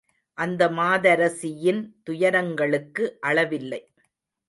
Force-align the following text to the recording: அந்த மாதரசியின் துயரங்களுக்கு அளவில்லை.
அந்த 0.37 0.61
மாதரசியின் 0.69 1.81
துயரங்களுக்கு 2.03 3.19
அளவில்லை. 3.21 3.81